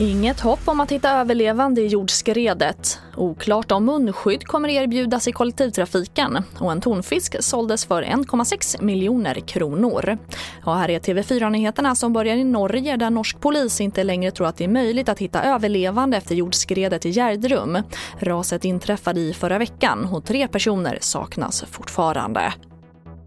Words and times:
Inget 0.00 0.40
hopp 0.40 0.60
om 0.64 0.80
att 0.80 0.92
hitta 0.92 1.10
överlevande 1.10 1.80
i 1.80 1.86
jordskredet. 1.86 2.98
Oklart 3.16 3.72
om 3.72 3.84
munskydd 3.84 4.46
kommer 4.46 4.68
erbjudas 4.68 5.28
i 5.28 5.32
kollektivtrafiken 5.32 6.38
och 6.58 6.72
en 6.72 6.80
tonfisk 6.80 7.36
såldes 7.42 7.84
för 7.84 8.02
1,6 8.02 8.82
miljoner 8.82 9.34
kronor. 9.34 10.18
Och 10.64 10.76
här 10.76 10.90
är 10.90 10.98
TV4-nyheterna 10.98 11.94
som 11.94 12.12
börjar 12.12 12.36
i 12.36 12.44
Norge 12.44 12.96
där 12.96 13.10
norsk 13.10 13.40
polis 13.40 13.80
inte 13.80 14.04
längre 14.04 14.30
tror 14.30 14.46
att 14.46 14.56
det 14.56 14.64
är 14.64 14.68
möjligt 14.68 15.08
att 15.08 15.18
hitta 15.18 15.42
överlevande 15.42 16.16
efter 16.16 16.34
jordskredet 16.34 17.06
i 17.06 17.10
Gärdrum. 17.10 17.78
Raset 18.18 18.64
inträffade 18.64 19.20
i 19.20 19.32
förra 19.32 19.58
veckan 19.58 20.08
och 20.12 20.24
tre 20.24 20.48
personer 20.48 20.98
saknas 21.00 21.64
fortfarande. 21.70 22.52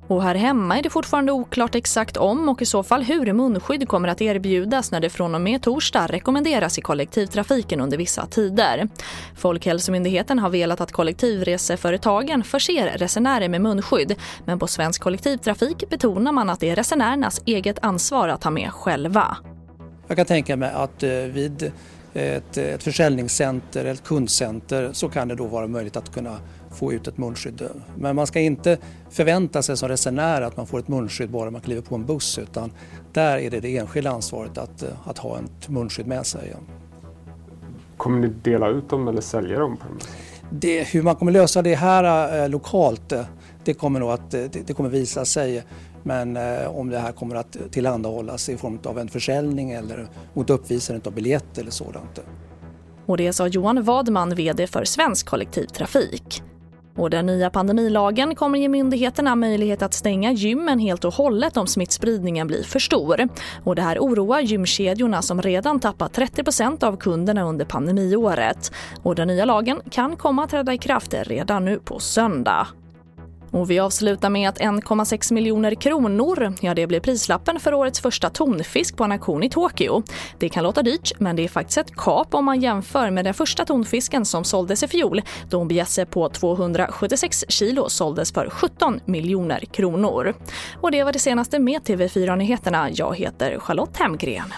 Och 0.07 0.23
här 0.23 0.35
hemma 0.35 0.77
är 0.77 0.83
det 0.83 0.89
fortfarande 0.89 1.31
oklart 1.31 1.75
exakt 1.75 2.17
om 2.17 2.49
och 2.49 2.61
i 2.61 2.65
så 2.65 2.83
fall 2.83 3.03
hur 3.03 3.33
munskydd 3.33 3.87
kommer 3.87 4.07
att 4.07 4.21
erbjudas 4.21 4.91
när 4.91 4.99
det 4.99 5.09
från 5.09 5.35
och 5.35 5.41
med 5.41 5.61
torsdag 5.61 6.07
rekommenderas 6.07 6.77
i 6.77 6.81
kollektivtrafiken 6.81 7.81
under 7.81 7.97
vissa 7.97 8.25
tider. 8.25 8.89
Folkhälsomyndigheten 9.35 10.39
har 10.39 10.49
velat 10.49 10.81
att 10.81 10.91
kollektivreseföretagen 10.91 12.43
förser 12.43 12.97
resenärer 12.97 13.49
med 13.49 13.61
munskydd 13.61 14.15
men 14.45 14.59
på 14.59 14.67
svensk 14.67 15.01
kollektivtrafik 15.01 15.89
betonar 15.89 16.31
man 16.31 16.49
att 16.49 16.59
det 16.59 16.69
är 16.69 16.75
resenärernas 16.75 17.41
eget 17.45 17.79
ansvar 17.81 18.27
att 18.27 18.41
ta 18.41 18.49
med 18.49 18.71
själva. 18.71 19.37
Jag 20.07 20.17
kan 20.17 20.25
tänka 20.25 20.55
mig 20.55 20.71
att 20.73 21.03
eh, 21.03 21.09
vid 21.09 21.71
ett, 22.13 22.57
ett 22.57 22.83
försäljningscenter 22.83 23.79
eller 23.79 23.91
ett 23.91 24.03
kundcenter 24.03 24.89
så 24.93 25.09
kan 25.09 25.27
det 25.27 25.35
då 25.35 25.45
vara 25.45 25.67
möjligt 25.67 25.95
att 25.95 26.13
kunna 26.13 26.37
få 26.71 26.93
ut 26.93 27.07
ett 27.07 27.17
munskydd. 27.17 27.69
Men 27.95 28.15
man 28.15 28.27
ska 28.27 28.39
inte 28.39 28.77
förvänta 29.09 29.61
sig 29.61 29.77
som 29.77 29.89
resenär 29.89 30.41
att 30.41 30.57
man 30.57 30.67
får 30.67 30.79
ett 30.79 30.87
munskydd 30.87 31.29
bara 31.29 31.51
man 31.51 31.61
kliver 31.61 31.81
på 31.81 31.95
en 31.95 32.05
buss 32.05 32.37
utan 32.37 32.71
där 33.13 33.37
är 33.37 33.51
det 33.51 33.59
det 33.59 33.77
enskilda 33.77 34.09
ansvaret 34.09 34.57
att, 34.57 34.83
att 35.05 35.17
ha 35.17 35.39
ett 35.39 35.69
munskydd 35.69 36.07
med 36.07 36.25
sig. 36.25 36.53
Kommer 37.97 38.19
ni 38.19 38.27
dela 38.27 38.69
ut 38.69 38.89
dem 38.89 39.07
eller 39.07 39.21
sälja 39.21 39.59
dem? 39.59 39.77
Det, 40.49 40.83
hur 40.83 41.01
man 41.01 41.15
kommer 41.15 41.31
lösa 41.31 41.61
det 41.61 41.75
här 41.75 42.43
eh, 42.43 42.49
lokalt 42.49 43.11
eh, 43.11 43.25
det 43.63 43.73
kommer 43.73 43.99
nog 43.99 44.11
att 44.11 44.31
det, 44.31 44.67
det 44.67 44.73
kommer 44.73 44.89
visa 44.89 45.25
sig. 45.25 45.63
Men 46.03 46.37
eh, 46.37 46.75
om 46.75 46.89
det 46.89 46.99
här 46.99 47.11
kommer 47.11 47.35
att 47.35 47.57
tillhandahållas 47.71 48.49
i 48.49 48.57
form 48.57 48.79
av 48.85 48.99
en 48.99 49.07
försäljning 49.07 49.71
eller 49.71 50.07
mot 50.33 50.49
uppvisandet 50.49 51.07
av 51.07 51.13
biljett. 51.13 51.57
eller 51.57 51.71
sådant. 51.71 52.19
Och 53.05 53.17
det 53.17 53.33
sa 53.33 53.47
Johan 53.47 53.83
Wadman, 53.83 54.35
VD 54.35 54.67
för 54.67 54.83
Svensk 54.83 55.27
kollektivtrafik. 55.27 56.43
Och 56.95 57.09
den 57.09 57.25
nya 57.25 57.49
pandemilagen 57.49 58.35
kommer 58.35 58.59
ge 58.59 58.69
myndigheterna 58.69 59.35
möjlighet 59.35 59.81
att 59.81 59.93
stänga 59.93 60.31
gymmen 60.31 60.79
helt 60.79 61.05
och 61.05 61.13
hållet 61.13 61.57
om 61.57 61.67
smittspridningen 61.67 62.47
blir 62.47 62.63
för 62.63 62.79
stor. 62.79 63.27
Och 63.63 63.75
det 63.75 63.81
här 63.81 63.99
oroar 63.99 64.39
gymkedjorna 64.39 65.21
som 65.21 65.41
redan 65.41 65.79
tappat 65.79 66.17
30% 66.17 66.83
av 66.83 66.97
kunderna 66.97 67.43
under 67.43 67.65
pandemiåret. 67.65 68.71
Och 69.03 69.15
den 69.15 69.27
nya 69.27 69.45
lagen 69.45 69.81
kan 69.91 70.15
komma 70.15 70.43
att 70.43 70.49
träda 70.49 70.73
i 70.73 70.77
kraft 70.77 71.13
redan 71.13 71.65
nu 71.65 71.79
på 71.79 71.99
söndag. 71.99 72.67
Och 73.53 73.71
vi 73.71 73.79
avslutar 73.79 74.29
med 74.29 74.49
att 74.49 74.59
1,6 74.59 75.33
miljoner 75.33 75.75
kronor, 75.75 76.53
ja 76.61 76.73
det 76.73 76.87
blir 76.87 76.99
prislappen 76.99 77.59
för 77.59 77.73
årets 77.73 77.99
första 77.99 78.29
tonfisk 78.29 78.97
på 78.97 79.03
en 79.03 79.11
auktion 79.11 79.43
i 79.43 79.49
Tokyo. 79.49 80.03
Det 80.39 80.49
kan 80.49 80.63
låta 80.63 80.81
dyrt, 80.81 81.19
men 81.19 81.35
det 81.35 81.43
är 81.43 81.47
faktiskt 81.47 81.77
ett 81.77 81.95
kap 81.95 82.33
om 82.33 82.45
man 82.45 82.61
jämför 82.61 83.09
med 83.09 83.25
den 83.25 83.33
första 83.33 83.65
tonfisken 83.65 84.25
som 84.25 84.43
såldes 84.43 84.83
i 84.83 84.87
fjol, 84.87 85.21
då 85.49 85.61
en 85.61 85.67
bjässe 85.67 86.05
på 86.05 86.29
276 86.29 87.45
kilo 87.47 87.89
såldes 87.89 88.33
för 88.33 88.49
17 88.49 88.99
miljoner 89.05 89.59
kronor. 89.59 90.33
Och 90.81 90.91
det 90.91 91.03
var 91.03 91.11
det 91.11 91.19
senaste 91.19 91.59
med 91.59 91.81
TV4 91.81 92.35
Nyheterna. 92.35 92.89
Jag 92.91 93.17
heter 93.17 93.59
Charlotte 93.59 93.97
Hemgren. 93.97 94.53